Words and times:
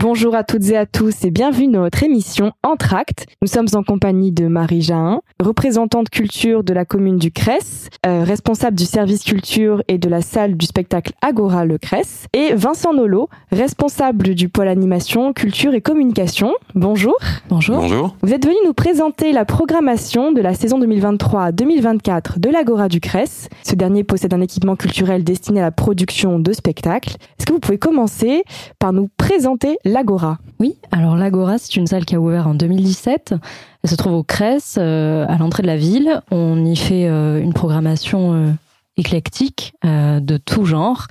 Bonjour 0.00 0.34
à 0.34 0.44
toutes 0.44 0.70
et 0.70 0.78
à 0.78 0.86
tous 0.86 1.26
et 1.26 1.30
bienvenue 1.30 1.70
dans 1.70 1.82
notre 1.82 2.02
émission 2.02 2.52
Entracte. 2.62 3.26
Nous 3.42 3.48
sommes 3.48 3.66
en 3.74 3.82
compagnie 3.82 4.32
de 4.32 4.46
Marie 4.46 4.80
Jahin, 4.80 5.20
représentante 5.38 6.08
culture 6.08 6.64
de 6.64 6.72
la 6.72 6.86
commune 6.86 7.18
du 7.18 7.30
Cresse, 7.30 7.90
euh, 8.06 8.24
responsable 8.24 8.78
du 8.78 8.86
service 8.86 9.24
culture 9.24 9.82
et 9.88 9.98
de 9.98 10.08
la 10.08 10.22
salle 10.22 10.56
du 10.56 10.64
spectacle 10.64 11.12
Agora 11.20 11.66
Le 11.66 11.76
Cresse, 11.76 12.28
et 12.32 12.54
Vincent 12.54 12.94
Nolo, 12.94 13.28
responsable 13.52 14.34
du 14.34 14.48
pôle 14.48 14.68
animation, 14.68 15.34
culture 15.34 15.74
et 15.74 15.82
communication. 15.82 16.54
Bonjour. 16.74 17.18
Bonjour. 17.50 17.76
Bonjour. 17.76 18.16
Vous 18.22 18.32
êtes 18.32 18.46
venu 18.46 18.56
nous 18.64 18.72
présenter 18.72 19.32
la 19.32 19.44
programmation 19.44 20.32
de 20.32 20.40
la 20.40 20.54
saison 20.54 20.80
2023-2024 20.80 22.40
de 22.40 22.48
l'Agora 22.48 22.88
du 22.88 23.00
Cresse. 23.00 23.50
Ce 23.64 23.74
dernier 23.74 24.02
possède 24.02 24.32
un 24.32 24.40
équipement 24.40 24.76
culturel 24.76 25.24
destiné 25.24 25.60
à 25.60 25.64
la 25.64 25.72
production 25.72 26.38
de 26.38 26.54
spectacles. 26.54 27.16
Est-ce 27.38 27.44
que 27.44 27.52
vous 27.52 27.60
pouvez 27.60 27.76
commencer 27.78 28.44
par 28.78 28.94
nous 28.94 29.10
présenter 29.18 29.76
l'Agora 29.90 30.38
Oui, 30.58 30.76
alors 30.92 31.16
l'Agora, 31.16 31.58
c'est 31.58 31.76
une 31.76 31.86
salle 31.86 32.04
qui 32.04 32.14
a 32.14 32.20
ouvert 32.20 32.46
en 32.46 32.54
2017. 32.54 33.34
Elle 33.82 33.90
se 33.90 33.96
trouve 33.96 34.14
au 34.14 34.22
Cresse, 34.22 34.76
euh, 34.78 35.26
à 35.28 35.36
l'entrée 35.38 35.62
de 35.62 35.66
la 35.66 35.76
ville. 35.76 36.20
On 36.30 36.64
y 36.64 36.76
fait 36.76 37.08
euh, 37.08 37.40
une 37.40 37.52
programmation 37.52 38.34
euh, 38.34 38.52
éclectique 38.96 39.74
de 39.82 40.36
tout 40.36 40.64
genre. 40.64 41.06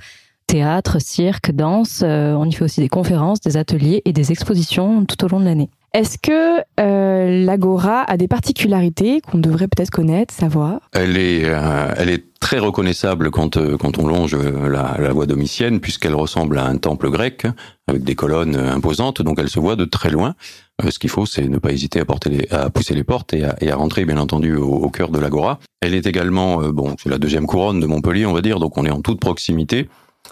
Théâtre, 0.46 1.00
cirque, 1.00 1.52
danse. 1.52 2.02
On 2.02 2.44
y 2.44 2.52
fait 2.52 2.64
aussi 2.64 2.80
des 2.80 2.88
conférences, 2.88 3.40
des 3.40 3.56
ateliers 3.56 4.02
et 4.04 4.12
des 4.12 4.32
expositions 4.32 5.04
tout 5.04 5.24
au 5.24 5.28
long 5.28 5.40
de 5.40 5.44
l'année. 5.44 5.70
Est-ce 5.92 6.18
que 6.18 6.60
euh, 6.78 7.44
l'Agora 7.44 8.02
a 8.02 8.16
des 8.16 8.28
particularités 8.28 9.20
qu'on 9.20 9.38
devrait 9.38 9.66
peut-être 9.66 9.90
connaître, 9.90 10.32
savoir? 10.32 10.78
Elle 10.92 11.16
est, 11.16 11.44
euh, 11.44 11.92
elle 11.96 12.10
est 12.10 12.26
très 12.38 12.60
reconnaissable 12.60 13.32
quand, 13.32 13.56
euh, 13.56 13.76
quand 13.76 13.98
on 13.98 14.06
longe 14.06 14.34
euh, 14.34 14.68
la, 14.68 14.96
la 15.00 15.12
voie 15.12 15.26
domitienne, 15.26 15.80
puisqu'elle 15.80 16.14
ressemble 16.14 16.58
à 16.58 16.66
un 16.66 16.76
temple 16.76 17.10
grec, 17.10 17.44
avec 17.88 18.04
des 18.04 18.14
colonnes 18.14 18.54
euh, 18.54 18.72
imposantes, 18.72 19.20
donc 19.20 19.40
elle 19.40 19.48
se 19.50 19.58
voit 19.58 19.74
de 19.74 19.84
très 19.84 20.10
loin. 20.10 20.36
Euh, 20.84 20.92
ce 20.92 21.00
qu'il 21.00 21.10
faut, 21.10 21.26
c'est 21.26 21.48
ne 21.48 21.58
pas 21.58 21.72
hésiter 21.72 21.98
à, 21.98 22.04
porter 22.04 22.30
les, 22.30 22.48
à 22.52 22.70
pousser 22.70 22.94
les 22.94 23.04
portes 23.04 23.34
et 23.34 23.44
à, 23.44 23.56
et 23.60 23.72
à 23.72 23.74
rentrer, 23.74 24.04
bien 24.04 24.18
entendu, 24.18 24.54
au, 24.54 24.68
au 24.68 24.90
cœur 24.90 25.10
de 25.10 25.18
l'Agora. 25.18 25.58
Elle 25.80 25.94
est 25.94 26.06
également, 26.06 26.58
bon, 26.68 26.94
c'est 27.02 27.08
la 27.08 27.18
deuxième 27.18 27.46
couronne 27.46 27.80
de 27.80 27.86
Montpellier, 27.86 28.26
on 28.26 28.32
va 28.32 28.42
dire, 28.42 28.60
donc 28.60 28.78
on 28.78 28.86
est 28.86 28.90
en 28.90 29.00
toute 29.00 29.18
proximité, 29.18 29.88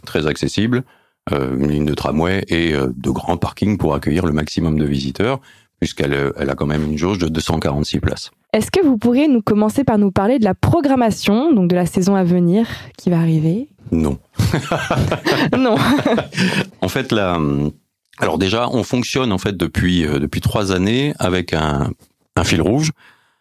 très 0.06 0.28
accessible, 0.28 0.84
une 1.32 1.70
ligne 1.70 1.84
de 1.84 1.94
tramway 1.94 2.44
et 2.48 2.72
euh, 2.74 2.88
de 2.96 3.10
grands 3.10 3.36
parkings 3.36 3.78
pour 3.78 3.94
accueillir 3.94 4.26
le 4.26 4.32
maximum 4.32 4.78
de 4.78 4.84
visiteurs, 4.84 5.40
puisqu'elle 5.80 6.12
euh, 6.12 6.32
elle 6.38 6.50
a 6.50 6.54
quand 6.54 6.66
même 6.66 6.84
une 6.84 6.98
jauge 6.98 7.18
de 7.18 7.28
246 7.28 8.00
places. 8.00 8.30
Est-ce 8.52 8.70
que 8.70 8.84
vous 8.84 8.96
pourriez 8.96 9.28
nous 9.28 9.42
commencer 9.42 9.84
par 9.84 9.98
nous 9.98 10.10
parler 10.10 10.38
de 10.38 10.44
la 10.44 10.54
programmation, 10.54 11.52
donc 11.52 11.68
de 11.68 11.74
la 11.74 11.86
saison 11.86 12.14
à 12.14 12.24
venir 12.24 12.66
qui 12.96 13.10
va 13.10 13.18
arriver? 13.18 13.68
Non. 13.92 14.18
Non. 15.58 15.76
En 16.80 16.88
fait, 16.88 17.12
là, 17.12 17.38
alors 18.18 18.38
déjà, 18.38 18.68
on 18.70 18.82
fonctionne 18.82 19.32
en 19.32 19.38
fait 19.38 19.56
depuis 19.56 20.06
euh, 20.06 20.18
depuis 20.18 20.40
trois 20.40 20.72
années 20.72 21.12
avec 21.18 21.52
un, 21.52 21.90
un 22.36 22.44
fil 22.44 22.62
rouge. 22.62 22.92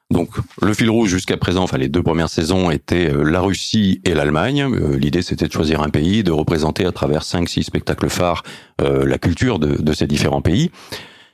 Donc 0.10 0.30
le 0.62 0.74
fil 0.74 0.90
rouge 0.90 1.10
jusqu'à 1.10 1.36
présent, 1.36 1.64
enfin 1.64 1.78
les 1.78 1.90
deux 1.90 2.02
premières 2.02 2.30
saisons 2.30 2.72
étaient 2.72 3.10
euh, 3.12 3.24
la 3.24 3.42
Russie 3.42 4.00
et 4.06 4.14
l'Allemagne. 4.14 4.62
Euh, 4.62 4.98
L'idée 4.98 5.22
c'était 5.22 5.48
de 5.48 5.52
choisir 5.52 5.82
un 5.82 5.90
pays, 5.90 6.24
de 6.24 6.32
représenter 6.32 6.86
à 6.86 6.94
travers 6.94 7.24
cinq 7.24 7.50
six 7.50 7.64
spectacles 7.64 8.10
phares 8.10 8.44
euh, 8.82 9.06
la 9.06 9.18
culture 9.18 9.60
de, 9.60 9.94
ces 9.94 10.08
différents 10.08 10.42
pays. 10.42 10.72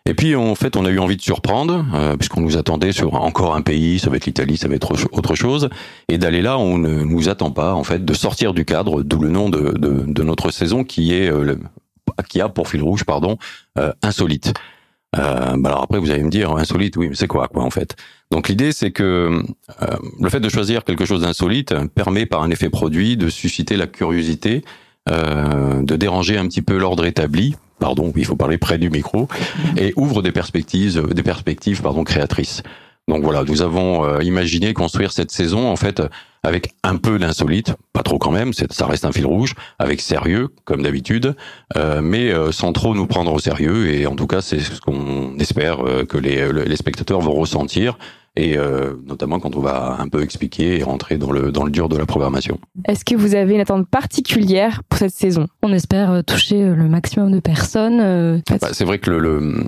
Et 0.05 0.15
puis 0.15 0.35
en 0.35 0.55
fait, 0.55 0.75
on 0.75 0.85
a 0.85 0.89
eu 0.89 0.99
envie 0.99 1.15
de 1.15 1.21
surprendre 1.21 1.85
puisqu'on 2.17 2.41
nous 2.41 2.57
attendait 2.57 2.91
sur 2.91 3.13
encore 3.13 3.55
un 3.55 3.61
pays, 3.61 3.99
ça 3.99 4.09
va 4.09 4.17
être 4.17 4.25
l'Italie, 4.25 4.57
ça 4.57 4.67
va 4.67 4.75
être 4.75 4.93
autre 5.11 5.35
chose, 5.35 5.69
et 6.09 6.17
d'aller 6.17 6.41
là, 6.41 6.57
on 6.57 6.77
ne 6.77 7.03
nous 7.03 7.29
attend 7.29 7.51
pas 7.51 7.73
en 7.73 7.85
fait 7.85 8.03
de 8.03 8.13
sortir 8.13 8.53
du 8.53 8.65
cadre, 8.65 9.01
d'où 9.01 9.19
le 9.19 9.29
nom 9.29 9.49
de, 9.49 10.23
notre 10.23 10.51
saison 10.51 10.83
qui 10.83 11.13
est 11.13 11.31
qui 12.27 12.41
a 12.41 12.49
pour 12.49 12.67
fil 12.67 12.83
rouge, 12.83 13.05
pardon, 13.05 13.37
insolite. 14.01 14.53
Euh, 15.15 15.55
bah 15.57 15.69
alors 15.69 15.83
après, 15.83 15.99
vous 15.99 16.11
allez 16.11 16.23
me 16.23 16.29
dire 16.29 16.51
insolite, 16.51 16.97
oui, 16.97 17.09
mais 17.09 17.15
c'est 17.15 17.27
quoi, 17.27 17.47
quoi 17.47 17.63
en 17.63 17.69
fait? 17.69 17.95
Donc 18.31 18.49
l'idée, 18.49 18.71
c'est 18.71 18.91
que 18.91 19.43
euh, 19.81 19.87
le 20.19 20.29
fait 20.29 20.39
de 20.39 20.49
choisir 20.49 20.83
quelque 20.83 21.05
chose 21.05 21.21
d'insolite 21.21 21.73
permet, 21.95 22.25
par 22.25 22.41
un 22.41 22.49
effet 22.49 22.69
produit, 22.69 23.15
de 23.17 23.29
susciter 23.29 23.77
la 23.77 23.87
curiosité, 23.87 24.63
euh, 25.09 25.83
de 25.83 25.95
déranger 25.95 26.37
un 26.37 26.47
petit 26.47 26.61
peu 26.61 26.77
l'ordre 26.77 27.05
établi. 27.05 27.55
Pardon, 27.79 28.13
il 28.15 28.25
faut 28.25 28.35
parler 28.35 28.57
près 28.57 28.77
du 28.77 28.89
micro 28.89 29.27
et 29.77 29.93
ouvre 29.97 30.21
des 30.21 30.31
perspectives, 30.31 31.13
des 31.13 31.23
perspectives, 31.23 31.81
pardon, 31.81 32.03
créatrices. 32.03 32.63
Donc 33.09 33.23
voilà, 33.23 33.43
nous 33.43 33.61
avons 33.61 34.05
euh, 34.05 34.23
imaginé 34.23 34.73
construire 34.73 35.11
cette 35.11 35.31
saison 35.31 35.69
en 35.69 35.75
fait 35.75 36.01
avec 36.41 36.73
un 36.83 36.97
peu 36.97 37.19
d'insolite, 37.19 37.73
pas 37.93 38.03
trop 38.03 38.17
quand 38.17 38.31
même, 38.31 38.51
ça 38.53 38.85
reste 38.85 39.05
un 39.05 39.11
fil 39.13 39.25
rouge, 39.25 39.53
avec 39.79 40.01
sérieux 40.01 40.49
comme 40.65 40.81
d'habitude, 40.83 41.35
euh, 41.77 42.01
mais 42.01 42.31
euh, 42.31 42.51
sans 42.51 42.73
trop 42.73 42.93
nous 42.95 43.07
prendre 43.07 43.31
au 43.33 43.39
sérieux. 43.39 43.89
Et 43.93 44.05
en 44.07 44.15
tout 44.15 44.27
cas, 44.27 44.41
c'est 44.41 44.59
ce 44.59 44.81
qu'on 44.81 45.37
espère 45.39 45.77
que 46.09 46.17
les, 46.17 46.49
le- 46.51 46.63
les 46.63 46.75
spectateurs 46.75 47.21
vont 47.21 47.33
ressentir, 47.33 47.97
et 48.35 48.57
euh, 48.57 48.93
notamment 49.05 49.39
quand 49.39 49.55
on 49.55 49.59
va 49.61 49.97
un 49.99 50.07
peu 50.07 50.23
expliquer 50.23 50.79
et 50.79 50.83
rentrer 50.83 51.17
dans 51.17 51.31
le 51.31 51.51
dans 51.51 51.63
le 51.63 51.71
dur 51.71 51.87
de 51.89 51.97
la 51.97 52.05
programmation. 52.05 52.59
Est-ce 52.87 53.05
que 53.05 53.15
vous 53.15 53.35
avez 53.35 53.53
une 53.53 53.61
attente 53.61 53.87
particulière 53.89 54.81
pour 54.89 54.99
cette 54.99 55.13
saison? 55.13 55.47
On 55.61 55.71
espère 55.73 56.11
euh, 56.11 56.21
toucher 56.23 56.63
euh, 56.63 56.75
le 56.75 56.87
maximum 56.89 57.31
de 57.31 57.39
personnes. 57.39 57.99
euh, 58.01 58.39
Bah, 58.61 58.69
c'est 58.71 58.85
vrai 58.85 58.97
que 58.99 59.09
le, 59.11 59.19
le- 59.19 59.63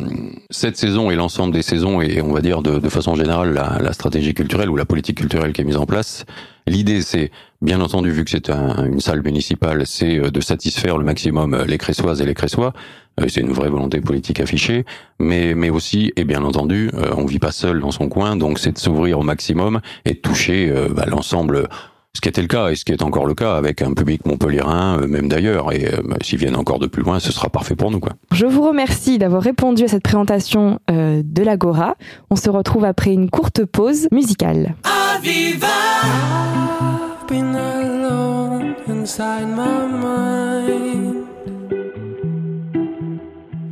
cette 0.50 0.78
saison 0.78 1.12
et 1.12 1.16
l'ensemble 1.16 1.54
des 1.54 1.62
saisons 1.62 2.02
et 2.02 2.22
on 2.22 2.34
va 2.34 2.42
dire 2.42 2.62
de, 2.62 2.80
de 2.80 2.90
façon 2.90 3.16
générale 3.16 3.54
la, 3.54 3.78
la 3.82 3.94
stratégie 3.94 4.34
culturelle 4.34 4.70
ou 4.70 4.76
la 4.76 4.86
politique 4.86 5.18
culturelle 5.18 5.54
qui 5.54 5.62
est 5.62 5.66
mise 5.66 5.78
en 5.78 5.86
place, 5.86 6.26
l'idée 6.68 7.02
c'est 7.02 7.32
bien 7.62 7.80
entendu 7.82 8.12
vu 8.12 8.24
que 8.24 8.32
c'est 8.32 8.50
un- 8.50 8.86
une 8.86 9.00
salle 9.00 9.22
municipale, 9.24 9.86
c'est 9.86 10.20
euh, 10.20 10.30
de 10.32 10.42
satisfaire 10.42 10.98
le 10.98 11.06
maximum 11.06 11.54
euh, 11.54 11.66
les 11.66 11.78
Cressoises 11.78 12.22
et 12.22 12.26
les 12.26 12.34
Cressois. 12.34 12.74
Euh, 13.22 13.26
C'est 13.30 13.42
une 13.42 13.52
vraie 13.54 13.70
volonté 13.70 14.02
politique 14.02 14.40
affichée, 14.42 14.86
mais 15.20 15.56
mais 15.56 15.70
aussi 15.70 16.12
et 16.18 16.26
bien 16.26 16.44
entendu, 16.44 16.92
on 17.18 17.26
vit 17.26 17.40
pas 17.40 17.52
seul 17.52 17.80
dans 17.80 17.92
son 17.92 18.10
coin, 18.10 18.36
donc 18.36 18.60
c'est 18.60 18.74
de 18.74 18.78
s'ouvrir 18.78 19.20
au 19.20 19.24
maximum 19.24 19.80
et 20.04 20.12
de 20.16 20.20
toucher 20.20 20.74
bah, 20.92 21.06
l'ensemble. 21.08 21.68
Ce 22.16 22.22
qui 22.22 22.30
était 22.30 22.42
le 22.42 22.48
cas 22.48 22.70
et 22.70 22.76
ce 22.76 22.86
qui 22.86 22.94
est 22.94 23.04
encore 23.04 23.26
le 23.26 23.36
cas 23.36 23.56
avec 23.56 23.82
un 23.82 23.94
public 23.94 24.26
montpelliérain, 24.26 25.02
euh, 25.02 25.08
même 25.08 25.28
d'ailleurs. 25.28 25.74
Et 25.74 25.86
euh, 25.86 26.02
bah, 26.06 26.16
s'ils 26.24 26.40
viennent 26.40 26.56
encore 26.56 26.80
de 26.80 26.88
plus 26.88 27.04
loin, 27.04 27.20
ce 27.20 27.30
sera 27.34 27.50
parfait 27.50 27.76
pour 27.76 27.92
nous, 27.92 28.00
quoi. 28.00 28.14
Je 28.32 28.46
vous 28.46 28.66
remercie 28.66 29.18
d'avoir 29.18 29.42
répondu 29.44 29.84
à 29.84 29.90
cette 29.90 30.04
présentation 30.04 30.80
euh, 30.90 31.22
de 31.26 31.44
l'Agora. 31.44 31.96
On 32.30 32.38
se 32.38 32.50
retrouve 32.50 32.86
après 32.86 33.12
une 33.12 33.30
courte 33.30 33.66
pause 33.66 34.08
musicale. 34.14 34.76
Aviva 34.86 35.68
I've 36.04 37.28
been 37.28 37.54
alone 37.54 38.76
inside 38.88 39.48
my 39.48 39.86
mind 39.86 41.26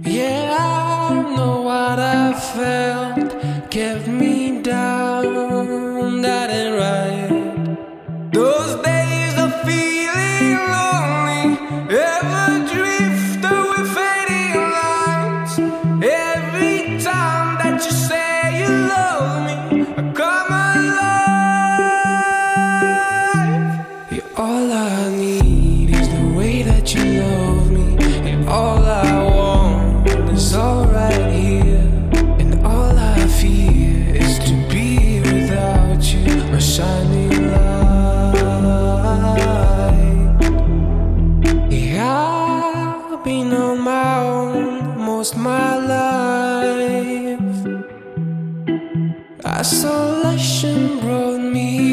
Yeah, 0.05 0.57
I 0.59 1.33
know 1.35 1.61
what 1.61 1.97
I 1.97 2.33
felt 2.33 3.35
Kept 3.69 4.07
me 4.07 4.42
Isolation 49.55 50.99
brought 50.99 51.39
me 51.39 51.92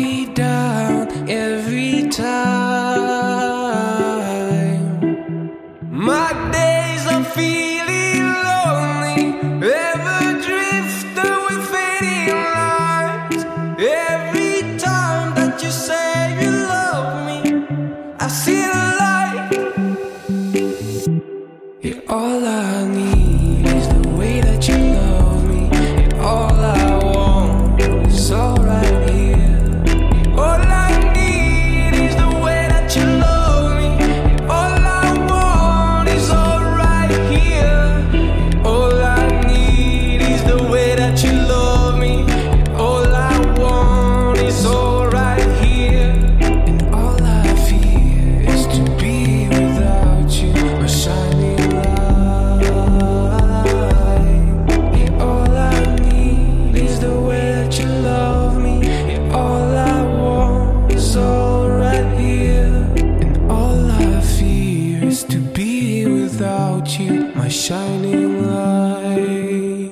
to 65.24 65.38
be 65.38 66.06
without 66.06 66.98
you, 66.98 67.26
my 67.34 67.48
shining 67.48 68.42
light. 68.42 69.90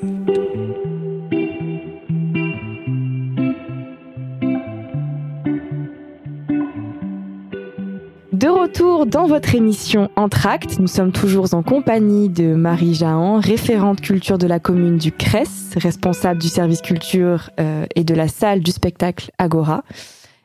De 8.32 8.46
retour 8.46 9.06
dans 9.06 9.26
votre 9.26 9.54
émission 9.54 10.10
Entracte, 10.14 10.78
nous 10.78 10.86
sommes 10.86 11.10
toujours 11.10 11.52
en 11.54 11.62
compagnie 11.62 12.28
de 12.28 12.54
Marie 12.54 12.94
Jahan, 12.94 13.40
référente 13.40 14.00
culture 14.00 14.38
de 14.38 14.46
la 14.46 14.60
commune 14.60 14.96
du 14.96 15.10
Cresse, 15.10 15.72
responsable 15.76 16.40
du 16.40 16.48
service 16.48 16.80
culture 16.80 17.50
euh, 17.58 17.86
et 17.96 18.04
de 18.04 18.14
la 18.14 18.28
salle 18.28 18.60
du 18.60 18.70
spectacle 18.70 19.30
Agora 19.38 19.82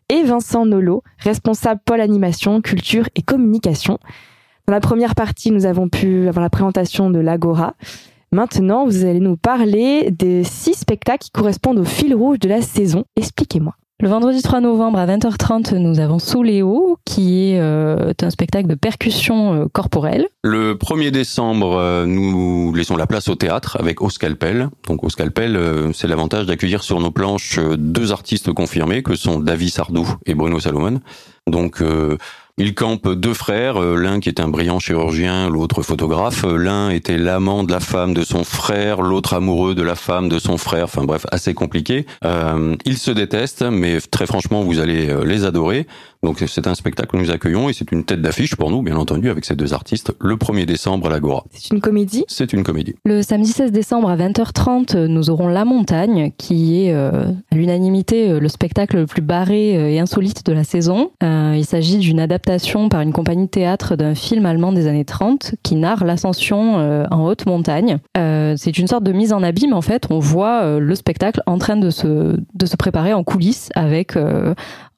et 0.09 0.23
Vincent 0.23 0.65
Nolo, 0.65 1.03
responsable 1.19 1.81
pôle 1.85 2.01
animation, 2.01 2.61
culture 2.61 3.07
et 3.15 3.21
communication. 3.21 3.99
Dans 4.67 4.73
la 4.73 4.79
première 4.79 5.13
partie, 5.13 5.51
nous 5.51 5.65
avons 5.65 5.89
pu 5.89 6.29
avoir 6.29 6.41
la 6.41 6.49
présentation 6.49 7.09
de 7.09 7.19
l'Agora. 7.19 7.73
Maintenant, 8.31 8.85
vous 8.85 9.03
allez 9.03 9.19
nous 9.19 9.35
parler 9.35 10.09
des 10.09 10.45
six 10.45 10.73
spectacles 10.73 11.25
qui 11.25 11.31
correspondent 11.31 11.79
au 11.79 11.83
fil 11.83 12.15
rouge 12.15 12.39
de 12.39 12.47
la 12.47 12.61
saison. 12.61 13.03
Expliquez-moi. 13.17 13.73
Le 13.99 14.09
vendredi 14.09 14.41
3 14.41 14.61
novembre 14.61 14.99
à 14.99 15.05
20h30, 15.05 15.75
nous 15.75 15.99
avons 15.99 16.17
Souléo, 16.17 16.97
qui 17.05 17.51
est 17.51 17.59
euh, 17.59 18.11
un 18.21 18.29
spectacle 18.29 18.67
de 18.67 18.75
percussion 18.75 19.53
euh, 19.53 19.65
corporelle. 19.71 20.27
Le 20.43 20.75
1er 20.75 21.11
décembre, 21.11 21.77
euh, 21.77 22.05
nous 22.05 22.73
laissons 22.73 22.97
la 22.97 23.05
place 23.05 23.27
au 23.27 23.35
théâtre 23.35 23.77
avec 23.79 24.01
Au 24.01 24.09
Scalpel. 24.09 24.69
Donc 24.87 25.03
Au 25.03 25.09
Scalpel, 25.09 25.55
euh, 25.55 25.93
c'est 25.93 26.07
l'avantage 26.07 26.47
d'accueillir 26.47 26.83
sur 26.83 26.99
nos 26.99 27.11
planches 27.11 27.59
euh, 27.59 27.77
deux 27.77 28.11
artistes 28.11 28.51
confirmés 28.51 29.03
que 29.03 29.15
sont 29.15 29.39
David 29.39 29.69
Sardou 29.69 30.07
et 30.25 30.33
Bruno 30.33 30.59
Salomon. 30.59 30.99
Donc 31.47 31.81
euh, 31.81 32.17
ils 32.57 32.75
campent 32.75 33.09
deux 33.09 33.33
frères, 33.33 33.81
euh, 33.81 33.95
l'un 33.95 34.19
qui 34.19 34.29
est 34.29 34.39
un 34.39 34.47
brillant 34.47 34.77
chirurgien, 34.77 35.49
l'autre 35.49 35.81
photographe. 35.81 36.45
Euh, 36.45 36.55
L'un 36.55 36.91
était 36.91 37.17
l'amant 37.17 37.63
de 37.63 37.71
la 37.71 37.79
femme 37.79 38.13
de 38.13 38.23
son 38.23 38.43
frère, 38.43 39.01
l'autre 39.01 39.33
amoureux 39.33 39.73
de 39.73 39.81
la 39.81 39.95
femme 39.95 40.29
de 40.29 40.37
son 40.37 40.57
frère. 40.57 40.83
Enfin 40.83 41.03
bref, 41.03 41.25
assez 41.31 41.55
compliqué. 41.55 42.05
Euh, 42.23 42.75
ils 42.85 42.99
se 42.99 43.09
détestent, 43.09 43.63
mais 43.63 43.99
très 43.99 44.27
franchement, 44.27 44.61
vous 44.61 44.79
allez 44.79 45.11
les 45.25 45.45
adorer. 45.45 45.87
Donc 46.23 46.41
c'est 46.47 46.67
un 46.67 46.75
spectacle 46.75 47.09
que 47.11 47.17
nous 47.17 47.31
accueillons 47.31 47.69
et 47.69 47.73
c'est 47.73 47.91
une 47.91 48.05
tête 48.05 48.21
d'affiche 48.21 48.55
pour 48.55 48.71
nous, 48.71 48.81
bien 48.81 48.95
entendu, 48.95 49.29
avec 49.29 49.43
ces 49.43 49.55
deux 49.55 49.73
artistes, 49.73 50.13
le 50.21 50.35
1er 50.35 50.65
décembre 50.65 51.07
à 51.07 51.09
l'Agora. 51.09 51.43
C'est 51.51 51.73
une 51.73 51.81
comédie? 51.81 52.23
C'est 52.27 52.53
une 52.53 52.63
comédie. 52.63 52.95
Le 53.03 53.21
samedi 53.21 53.51
16 53.51 53.73
décembre 53.73 54.09
à 54.09 54.15
20h30, 54.15 55.05
nous 55.07 55.29
aurons 55.29 55.49
La 55.49 55.65
Montagne, 55.65 56.31
qui 56.37 56.85
est 56.85 56.93
euh, 56.93 57.25
à 57.51 57.55
l'unanimité 57.55 58.29
euh, 58.29 58.39
le 58.39 58.47
spectacle 58.47 58.95
le 58.95 59.05
plus 59.05 59.21
barré 59.21 59.77
euh, 59.77 59.89
et 59.89 59.99
insolite 59.99 60.45
de 60.45 60.53
la 60.53 60.63
saison. 60.63 61.11
Euh, 61.21 61.55
il 61.57 61.65
s'agit 61.65 61.97
d'une 61.97 62.21
adaptation 62.21 62.87
par 62.87 63.01
une 63.01 63.11
compagnie 63.11 63.45
de 63.45 63.51
théâtre 63.51 63.97
d'un 63.97 64.15
film 64.15 64.45
allemand 64.45 64.71
des 64.71 64.87
années 64.87 65.05
30 65.05 65.55
qui 65.61 65.75
narre 65.75 66.05
l'ascension 66.05 66.79
euh, 66.79 67.05
en 67.11 67.25
haute 67.25 67.45
montagne. 67.45 67.97
Euh, 68.17 68.53
c'est 68.55 68.77
une 68.77 68.87
sorte 68.87 69.03
de 69.03 69.11
mise 69.11 69.33
en 69.33 69.43
abîme 69.43 69.73
en 69.73 69.81
fait. 69.81 70.07
On 70.09 70.19
voit 70.19 70.79
le 70.79 70.95
spectacle 70.95 71.41
en 71.47 71.57
train 71.57 71.75
de 71.75 71.89
se, 71.89 72.37
de 72.53 72.65
se 72.65 72.77
préparer 72.77 73.13
en 73.13 73.23
coulisses 73.25 73.69
avec 73.75 74.15
euh, 74.15 74.53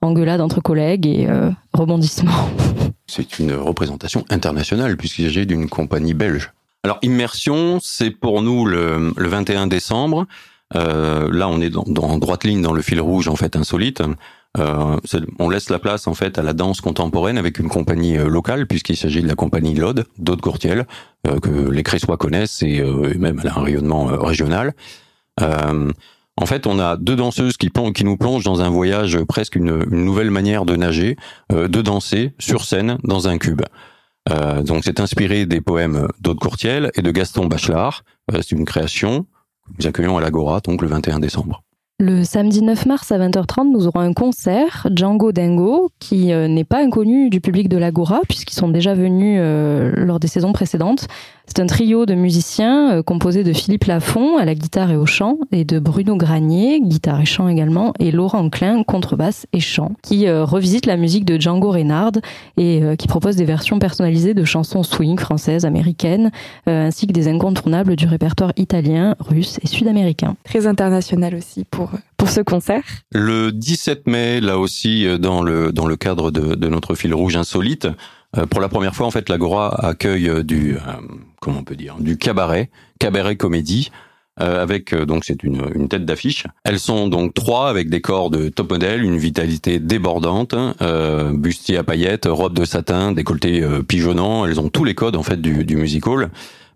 engueulade 0.05 0.41
entre 0.41 0.61
collègues 0.61 1.05
et 1.07 1.27
euh, 1.27 1.49
rebondissements. 1.73 2.49
C'est 3.07 3.39
une 3.39 3.53
représentation 3.53 4.25
internationale 4.29 4.97
puisqu'il 4.97 5.25
s'agit 5.25 5.45
d'une 5.45 5.69
compagnie 5.69 6.13
belge. 6.13 6.51
Alors 6.83 6.97
Immersion, 7.01 7.79
c'est 7.81 8.11
pour 8.11 8.41
nous 8.41 8.65
le, 8.65 9.11
le 9.15 9.27
21 9.27 9.67
décembre. 9.67 10.25
Euh, 10.75 11.29
là, 11.31 11.47
on 11.47 11.61
est 11.61 11.69
dans, 11.69 11.83
dans- 11.87 12.03
en 12.03 12.17
droite 12.17 12.43
ligne 12.43 12.61
dans 12.61 12.73
le 12.73 12.81
fil 12.81 12.99
rouge 12.99 13.27
en 13.27 13.35
fait 13.35 13.55
insolite. 13.55 14.01
Euh, 14.57 14.97
on 15.39 15.49
laisse 15.49 15.69
la 15.69 15.79
place 15.79 16.07
en 16.07 16.13
fait 16.13 16.37
à 16.39 16.41
la 16.43 16.53
danse 16.53 16.81
contemporaine 16.81 17.37
avec 17.37 17.59
une 17.59 17.67
compagnie 17.69 18.17
euh, 18.17 18.27
locale 18.29 18.65
puisqu'il 18.67 18.97
s'agit 18.97 19.21
de 19.21 19.27
la 19.27 19.35
compagnie 19.35 19.73
Lode, 19.75 20.05
d'Aude 20.17 20.41
Courtiel, 20.41 20.85
que 21.41 21.69
les 21.69 21.83
Cressois 21.83 22.17
connaissent 22.17 22.61
et, 22.63 22.75
et 22.77 23.17
même 23.17 23.39
elle 23.43 23.49
a 23.49 23.57
un 23.59 23.63
rayonnement 23.63 24.05
régional. 24.05 24.73
En 26.41 26.45
fait, 26.45 26.67
on 26.67 26.79
a 26.79 26.97
deux 26.97 27.15
danseuses 27.15 27.57
qui, 27.57 27.69
qui 27.93 28.03
nous 28.03 28.17
plongent 28.17 28.43
dans 28.43 28.61
un 28.61 28.69
voyage 28.69 29.15
euh, 29.15 29.25
presque 29.25 29.55
une, 29.55 29.85
une 29.91 30.03
nouvelle 30.03 30.31
manière 30.31 30.65
de 30.65 30.75
nager, 30.75 31.15
euh, 31.51 31.67
de 31.67 31.81
danser 31.81 32.33
sur 32.39 32.65
scène 32.65 32.97
dans 33.03 33.27
un 33.27 33.37
cube. 33.37 33.61
Euh, 34.31 34.63
donc 34.63 34.83
c'est 34.83 34.99
inspiré 34.99 35.45
des 35.45 35.61
poèmes 35.61 36.07
d'Aude 36.19 36.39
Courtiel 36.39 36.91
et 36.95 37.01
de 37.01 37.11
Gaston 37.11 37.45
Bachelard. 37.45 38.03
Euh, 38.33 38.39
c'est 38.41 38.51
une 38.51 38.65
création 38.65 39.23
que 39.23 39.73
nous 39.79 39.87
accueillons 39.87 40.17
à 40.17 40.21
l'Agora, 40.21 40.59
donc 40.61 40.81
le 40.81 40.87
21 40.87 41.19
décembre. 41.19 41.63
Le 41.99 42.23
samedi 42.23 42.61
9 42.61 42.87
mars 42.87 43.11
à 43.11 43.17
20h30, 43.17 43.71
nous 43.71 43.87
aurons 43.87 44.01
un 44.01 44.11
concert, 44.11 44.87
Django 44.93 45.31
Dingo, 45.31 45.91
qui 45.99 46.33
euh, 46.33 46.47
n'est 46.47 46.65
pas 46.65 46.83
inconnu 46.83 47.29
du 47.29 47.39
public 47.39 47.69
de 47.69 47.77
l'Agora, 47.77 48.19
puisqu'ils 48.27 48.55
sont 48.55 48.67
déjà 48.67 48.93
venus 48.93 49.39
lors 49.95 50.19
des 50.19 50.27
saisons 50.27 50.51
précédentes. 50.51 51.07
C'est 51.47 51.61
un 51.61 51.67
trio 51.67 52.05
de 52.05 52.15
musiciens 52.15 52.97
euh, 52.97 53.03
composé 53.03 53.43
de 53.43 53.53
Philippe 53.53 53.85
Lafont 53.85 54.37
à 54.37 54.45
la 54.45 54.55
guitare 54.55 54.91
et 54.91 54.97
au 54.97 55.05
chant, 55.05 55.37
et 55.51 55.63
de 55.63 55.79
Bruno 55.79 56.15
Granier, 56.17 56.81
guitare 56.81 57.21
et 57.21 57.25
chant 57.25 57.47
également, 57.47 57.93
et 57.99 58.11
Laurent 58.11 58.49
Klein, 58.49 58.83
contrebasse 58.83 59.45
et 59.53 59.59
chant, 59.59 59.91
qui 60.01 60.27
euh, 60.27 60.43
revisite 60.43 60.85
la 60.85 60.97
musique 60.97 61.25
de 61.25 61.39
Django 61.39 61.71
Reinhardt 61.71 62.19
et 62.57 62.81
euh, 62.83 62.95
qui 62.95 63.07
propose 63.07 63.35
des 63.35 63.45
versions 63.45 63.79
personnalisées 63.79 64.33
de 64.33 64.43
chansons 64.43 64.83
swing 64.83 65.19
françaises, 65.19 65.65
américaines, 65.65 66.31
euh, 66.67 66.87
ainsi 66.87 67.07
que 67.07 67.13
des 67.13 67.27
incontournables 67.27 67.95
du 67.95 68.07
répertoire 68.07 68.51
italien, 68.57 69.15
russe 69.19 69.59
et 69.61 69.67
sud-américain. 69.67 70.35
Très 70.43 70.67
international 70.67 71.35
aussi 71.35 71.63
pour, 71.65 71.91
pour 72.17 72.29
ce 72.29 72.41
concert. 72.41 72.83
Le 73.11 73.51
17 73.51 74.07
mai, 74.07 74.41
là 74.41 74.57
aussi, 74.59 75.07
dans 75.19 75.43
le, 75.43 75.71
dans 75.71 75.85
le 75.85 75.95
cadre 75.95 76.31
de, 76.31 76.55
de 76.55 76.67
notre 76.67 76.95
fil 76.95 77.13
rouge 77.13 77.35
insolite, 77.35 77.87
pour 78.49 78.61
la 78.61 78.69
première 78.69 78.95
fois, 78.95 79.07
en 79.07 79.11
fait, 79.11 79.29
l'Agora 79.29 79.85
accueille 79.85 80.29
euh, 80.29 80.43
du, 80.43 80.75
euh, 80.75 80.79
comment 81.39 81.59
on 81.59 81.63
peut 81.63 81.75
dire, 81.75 81.95
du 81.99 82.17
cabaret, 82.17 82.69
cabaret 82.99 83.35
comédie, 83.35 83.91
euh, 84.41 84.61
avec 84.61 84.91
euh, 84.91 85.05
donc 85.05 85.23
c'est 85.23 85.43
une, 85.43 85.87
tête 85.87 86.05
d'affiche. 86.05 86.45
Elles 86.65 86.79
sont 86.79 87.07
donc 87.07 87.33
trois 87.33 87.69
avec 87.69 87.89
des 87.89 88.01
corps 88.01 88.29
de 88.29 88.49
top 88.49 88.71
modèle, 88.71 89.01
une 89.03 89.17
vitalité 89.17 89.79
débordante, 89.79 90.53
euh, 90.81 91.31
bustier 91.31 91.77
à 91.77 91.83
paillettes, 91.83 92.27
robe 92.29 92.53
de 92.53 92.65
satin, 92.65 93.13
décolleté 93.13 93.63
euh, 93.63 93.81
pigeonnant. 93.81 94.45
Elles 94.45 94.59
ont 94.59 94.67
tous 94.67 94.83
les 94.83 94.93
codes 94.93 95.15
en 95.15 95.23
fait 95.23 95.41
du, 95.41 95.63
du 95.63 95.77
music 95.77 96.03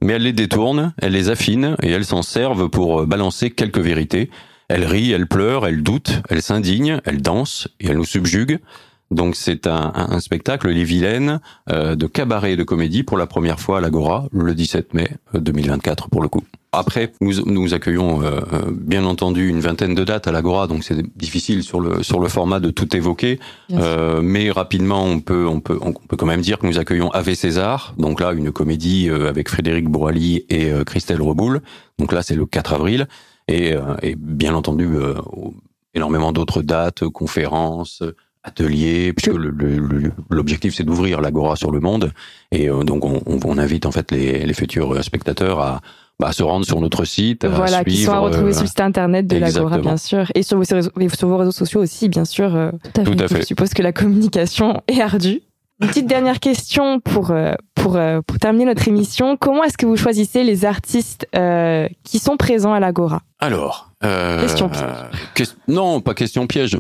mais 0.01 0.13
elles 0.13 0.23
les 0.23 0.31
détournent, 0.31 0.93
elles 1.01 1.11
les 1.11 1.29
affinent 1.29 1.75
et 1.83 1.89
elles 1.89 2.05
s'en 2.05 2.21
servent 2.21 2.69
pour 2.69 3.01
euh, 3.01 3.05
balancer 3.05 3.49
quelques 3.49 3.79
vérités. 3.79 4.29
Elles 4.69 4.85
rient, 4.85 5.11
elles 5.11 5.27
pleurent, 5.27 5.67
elles 5.67 5.83
doutent, 5.83 6.21
elles 6.29 6.41
s'indignent, 6.41 7.01
elles 7.03 7.21
dansent 7.21 7.67
et 7.81 7.87
elles 7.87 7.97
nous 7.97 8.05
subjuguent. 8.05 8.59
Donc 9.11 9.35
c'est 9.35 9.67
un, 9.67 9.91
un, 9.95 10.11
un 10.11 10.19
spectacle, 10.19 10.69
Les 10.69 10.83
Vilaines, 10.83 11.39
euh, 11.69 11.95
de 11.95 12.07
cabaret 12.07 12.53
et 12.53 12.55
de 12.57 12.63
comédie 12.63 13.03
pour 13.03 13.17
la 13.17 13.27
première 13.27 13.59
fois 13.59 13.79
à 13.79 13.81
l'Agora, 13.81 14.27
le 14.31 14.53
17 14.53 14.93
mai 14.93 15.09
euh, 15.35 15.39
2024 15.39 16.09
pour 16.09 16.21
le 16.21 16.27
coup. 16.27 16.43
Après, 16.71 17.11
nous, 17.19 17.33
nous 17.45 17.73
accueillons 17.73 18.21
euh, 18.21 18.41
euh, 18.53 18.61
bien 18.71 19.03
entendu 19.03 19.47
une 19.49 19.59
vingtaine 19.59 19.95
de 19.95 20.03
dates 20.03 20.27
à 20.27 20.31
l'Agora, 20.31 20.67
donc 20.67 20.83
c'est 20.83 21.01
difficile 21.17 21.63
sur 21.63 21.79
le 21.79 22.03
sur 22.03 22.19
le 22.19 22.27
format 22.27 22.59
de 22.59 22.69
tout 22.69 22.95
évoquer. 22.95 23.39
Euh, 23.71 24.21
mais 24.21 24.51
rapidement, 24.51 25.03
on 25.03 25.19
peut 25.19 25.47
on 25.47 25.61
peut 25.61 25.79
on 25.81 25.93
peut 25.93 26.15
quand 26.15 26.27
même 26.27 26.41
dire 26.41 26.59
que 26.59 26.67
nous 26.67 26.77
accueillons 26.77 27.09
Ave 27.09 27.33
César, 27.33 27.95
donc 27.97 28.19
là 28.19 28.33
une 28.33 28.51
comédie 28.51 29.09
euh, 29.09 29.29
avec 29.29 29.49
Frédéric 29.49 29.89
Bourali 29.89 30.45
et 30.49 30.71
euh, 30.71 30.83
Christelle 30.83 31.23
Reboul. 31.23 31.61
Donc 31.97 32.13
là 32.13 32.21
c'est 32.21 32.35
le 32.35 32.45
4 32.45 32.73
avril 32.73 33.07
et, 33.47 33.73
euh, 33.73 33.95
et 34.03 34.15
bien 34.15 34.53
entendu 34.53 34.85
euh, 34.85 35.15
énormément 35.95 36.31
d'autres 36.31 36.61
dates, 36.61 37.07
conférences, 37.07 38.03
ateliers, 38.43 39.13
puisque 39.13 39.36
l'objectif 40.29 40.74
c'est 40.75 40.84
d'ouvrir 40.84 41.22
l'agora 41.22 41.55
sur 41.55 41.72
le 41.72 41.79
monde 41.79 42.12
et 42.51 42.69
euh, 42.69 42.84
donc 42.84 43.03
on, 43.05 43.22
on- 43.25 43.39
on 43.43 43.58
invite 43.58 43.86
en 43.86 43.91
fait 43.91 44.12
les, 44.12 44.46
les 44.46 44.53
futurs 44.53 45.03
spectateurs 45.03 45.60
à, 45.60 45.81
bah, 46.19 46.27
à 46.29 46.31
se 46.34 46.43
rendre 46.43 46.65
sur 46.65 46.79
notre 46.81 47.05
site, 47.05 47.43
à 47.46 47.50
Voilà, 47.50 47.84
qui 47.84 47.96
suivre. 47.98 48.12
sont 48.12 48.17
à 48.17 48.19
retrouver 48.19 48.50
euh, 48.51 48.53
sur 48.53 48.62
le 48.63 48.67
site 48.67 48.79
internet 48.81 49.27
de 49.27 49.38
l'Agora, 49.38 49.77
bien 49.77 49.98
sûr. 49.98 50.25
Et 50.36 50.43
sur 50.43 50.58
vos, 50.58 50.63
réseaux, 50.69 50.91
et 51.00 51.10
sur 51.10 51.27
vos 51.27 51.38
réseaux 51.38 51.51
sociaux 51.51 51.81
aussi, 51.81 52.10
bien 52.10 52.25
sûr. 52.25 52.55
euh, 52.55 52.72
Tout 52.93 53.01
à 53.01 53.03
Tout 53.05 53.13
fait. 53.17 53.36
à 53.36 53.39
Je 53.39 53.46
suppose 53.46 53.69
que 53.74 53.81
la 53.81 53.93
communication 53.93 54.81
est 54.88 55.00
ardue. 55.01 55.41
Une 55.81 55.88
petite 55.88 56.08
dernière 56.08 56.41
question 56.41 57.00
pour, 57.00 57.31
euh, 57.31 57.53
pour, 57.74 57.96
euh, 57.96 58.19
pour 58.27 58.38
terminer 58.38 58.65
notre 58.65 58.86
émission. 58.89 59.38
Comment 59.38 59.63
est-ce 59.63 59.77
que 59.77 59.86
vous 59.86 59.96
choisissez 59.96 60.43
les 60.43 60.65
artistes 60.65 61.25
euh, 61.38 61.88
qui 62.03 62.19
sont 62.19 62.36
présents 62.36 62.74
à 62.74 62.81
l'Agora? 62.81 63.22
Alors, 63.39 63.89
euh, 64.03 64.41
Question 64.41 64.67
piège. 64.67 65.48
non, 65.69 66.01
pas 66.01 66.13
question 66.15 66.48
piège. 66.48 66.77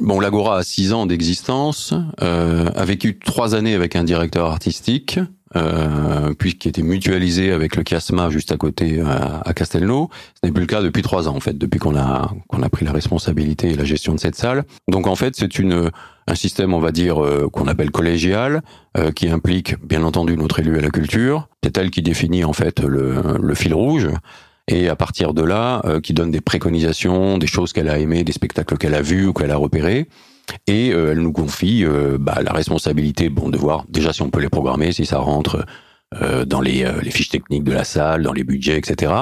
Euh, 0.00 0.06
Bon, 0.06 0.20
l'Agora 0.20 0.58
a 0.58 0.62
six 0.62 0.92
ans 0.92 1.06
d'existence, 1.06 1.94
euh, 2.22 2.70
a 2.74 2.84
vécu 2.84 3.18
trois 3.18 3.54
années 3.54 3.74
avec 3.74 3.96
un 3.96 4.04
directeur 4.04 4.46
artistique, 4.46 5.20
euh, 5.56 6.32
puis 6.38 6.56
qui 6.58 6.68
était 6.68 6.82
mutualisé 6.82 7.52
avec 7.52 7.76
le 7.76 7.82
Chiasma 7.86 8.30
juste 8.30 8.52
à 8.52 8.56
côté 8.56 9.00
à, 9.00 9.40
à 9.44 9.52
Castelnau. 9.52 10.08
Ce 10.34 10.46
n'est 10.46 10.52
plus 10.52 10.62
le 10.62 10.66
cas 10.66 10.82
depuis 10.82 11.02
trois 11.02 11.28
ans 11.28 11.36
en 11.36 11.40
fait, 11.40 11.56
depuis 11.56 11.78
qu'on 11.78 11.96
a 11.96 12.32
qu'on 12.48 12.62
a 12.62 12.68
pris 12.68 12.84
la 12.84 12.92
responsabilité 12.92 13.70
et 13.70 13.76
la 13.76 13.84
gestion 13.84 14.14
de 14.14 14.20
cette 14.20 14.36
salle. 14.36 14.64
Donc 14.88 15.06
en 15.06 15.16
fait, 15.16 15.34
c'est 15.36 15.58
une 15.58 15.90
un 16.26 16.34
système, 16.36 16.74
on 16.74 16.78
va 16.80 16.92
dire, 16.92 17.22
euh, 17.22 17.48
qu'on 17.52 17.66
appelle 17.66 17.90
collégial, 17.90 18.62
euh, 18.96 19.10
qui 19.10 19.28
implique 19.28 19.74
bien 19.84 20.04
entendu 20.04 20.36
notre 20.36 20.60
élu 20.60 20.78
à 20.78 20.80
la 20.80 20.90
culture. 20.90 21.48
C'est 21.64 21.76
elle 21.76 21.90
qui 21.90 22.02
définit 22.02 22.44
en 22.44 22.52
fait 22.52 22.80
le, 22.80 23.20
le 23.40 23.54
fil 23.54 23.74
rouge 23.74 24.08
et 24.70 24.88
à 24.88 24.96
partir 24.96 25.34
de 25.34 25.42
là, 25.42 25.82
euh, 25.84 26.00
qui 26.00 26.14
donne 26.14 26.30
des 26.30 26.40
préconisations, 26.40 27.38
des 27.38 27.46
choses 27.46 27.72
qu'elle 27.72 27.88
a 27.88 27.98
aimées, 27.98 28.22
des 28.24 28.32
spectacles 28.32 28.78
qu'elle 28.78 28.94
a 28.94 29.02
vus 29.02 29.26
ou 29.26 29.32
qu'elle 29.32 29.50
a 29.50 29.56
repérés. 29.56 30.06
Et 30.66 30.92
euh, 30.92 31.12
elle 31.12 31.20
nous 31.20 31.32
confie 31.32 31.84
euh, 31.84 32.18
bah, 32.18 32.38
la 32.42 32.52
responsabilité 32.52 33.28
bon, 33.28 33.48
de 33.48 33.58
voir 33.58 33.84
déjà 33.88 34.12
si 34.12 34.22
on 34.22 34.30
peut 34.30 34.40
les 34.40 34.48
programmer, 34.48 34.92
si 34.92 35.06
ça 35.06 35.18
rentre 35.18 35.64
euh, 36.22 36.44
dans 36.44 36.60
les, 36.60 36.84
euh, 36.84 37.00
les 37.02 37.10
fiches 37.10 37.28
techniques 37.28 37.64
de 37.64 37.72
la 37.72 37.84
salle, 37.84 38.22
dans 38.22 38.32
les 38.32 38.44
budgets, 38.44 38.78
etc. 38.78 39.12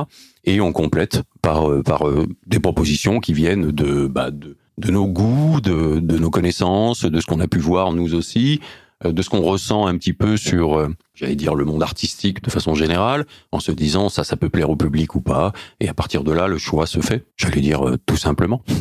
Et 0.45 0.61
on 0.61 0.73
complète 0.73 1.23
par, 1.43 1.67
par 1.83 2.05
des 2.47 2.59
propositions 2.59 3.21
qui 3.21 3.33
viennent 3.33 3.71
de, 3.71 4.07
bah, 4.07 4.31
de, 4.31 4.57
de 4.79 4.91
nos 4.91 5.07
goûts, 5.07 5.61
de, 5.61 5.99
de 5.99 6.19
nos 6.19 6.31
connaissances, 6.31 7.05
de 7.05 7.21
ce 7.21 7.27
qu'on 7.27 7.41
a 7.41 7.49
pu 7.49 7.59
voir 7.59 7.93
nous 7.93 8.15
aussi, 8.15 8.61
de 9.05 9.23
ce 9.23 9.31
qu'on 9.31 9.43
ressent 9.43 9.87
un 9.87 9.97
petit 9.97 10.13
peu 10.13 10.37
sur, 10.37 10.79
euh, 10.79 10.89
j'allais 11.15 11.37
dire, 11.37 11.55
le 11.55 11.65
monde 11.65 11.83
artistique 11.83 12.43
de 12.43 12.51
façon 12.51 12.75
générale, 12.75 13.27
en 13.53 13.61
se 13.61 13.71
disant 13.71 14.09
ça, 14.09 14.25
ça 14.25 14.37
peut 14.37 14.49
plaire 14.49 14.71
au 14.71 14.77
public 14.77 15.15
ou 15.15 15.21
pas. 15.21 15.53
Et 15.81 15.89
à 15.89 15.95
partir 15.95 16.25
de 16.25 16.33
là, 16.33 16.49
le 16.49 16.59
choix 16.59 16.87
se 16.87 17.01
fait. 17.01 17.25
J'allais 17.37 17.61
dire 17.61 17.87
euh, 17.87 17.97
tout 18.07 18.17
simplement. 18.17 18.63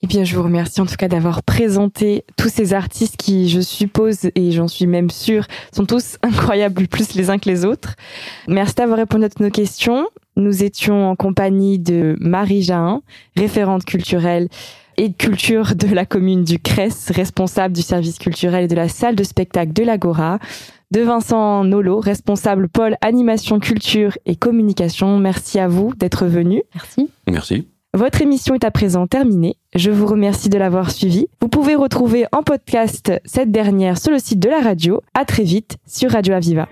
Eh 0.00 0.06
bien, 0.06 0.22
je 0.22 0.36
vous 0.36 0.44
remercie 0.44 0.80
en 0.80 0.86
tout 0.86 0.94
cas 0.94 1.08
d'avoir 1.08 1.42
présenté 1.42 2.22
tous 2.36 2.48
ces 2.48 2.72
artistes 2.72 3.16
qui, 3.16 3.48
je 3.48 3.60
suppose, 3.60 4.30
et 4.36 4.52
j'en 4.52 4.68
suis 4.68 4.86
même 4.86 5.10
sûre, 5.10 5.44
sont 5.74 5.86
tous 5.86 6.18
incroyables 6.22 6.86
plus 6.86 7.14
les 7.14 7.30
uns 7.30 7.38
que 7.38 7.50
les 7.50 7.64
autres. 7.64 7.96
Merci 8.46 8.76
d'avoir 8.76 8.98
répondu 8.98 9.24
à 9.24 9.28
toutes 9.28 9.40
nos 9.40 9.50
questions. 9.50 10.08
Nous 10.36 10.62
étions 10.62 11.10
en 11.10 11.16
compagnie 11.16 11.80
de 11.80 12.16
Marie 12.20 12.62
Jahin, 12.62 13.02
référente 13.36 13.84
culturelle 13.84 14.48
et 14.98 15.08
de 15.08 15.16
culture 15.16 15.74
de 15.74 15.94
la 15.94 16.04
commune 16.04 16.44
du 16.44 16.58
Cresse, 16.58 17.10
responsable 17.10 17.74
du 17.74 17.82
service 17.82 18.18
culturel 18.18 18.64
et 18.64 18.68
de 18.68 18.74
la 18.74 18.88
salle 18.88 19.16
de 19.16 19.24
spectacle 19.24 19.72
de 19.72 19.84
l'Agora, 19.84 20.38
de 20.90 21.00
Vincent 21.00 21.64
Nolo, 21.64 22.00
responsable 22.00 22.68
pôle 22.68 22.96
animation, 23.00 23.60
culture 23.60 24.18
et 24.26 24.36
communication. 24.36 25.18
Merci 25.18 25.58
à 25.58 25.68
vous 25.68 25.94
d'être 25.94 26.26
venu. 26.26 26.62
Merci. 26.74 27.10
Merci. 27.28 27.68
Votre 27.94 28.20
émission 28.20 28.54
est 28.54 28.64
à 28.64 28.70
présent 28.70 29.06
terminée. 29.06 29.56
Je 29.74 29.90
vous 29.90 30.06
remercie 30.06 30.50
de 30.50 30.58
l'avoir 30.58 30.90
suivie. 30.90 31.28
Vous 31.40 31.48
pouvez 31.48 31.74
retrouver 31.74 32.26
en 32.32 32.42
podcast 32.42 33.12
cette 33.24 33.50
dernière 33.50 33.98
sur 33.98 34.12
le 34.12 34.18
site 34.18 34.40
de 34.40 34.50
la 34.50 34.60
radio. 34.60 35.00
À 35.14 35.24
très 35.24 35.44
vite 35.44 35.78
sur 35.86 36.10
Radio 36.10 36.34
Aviva. 36.34 36.68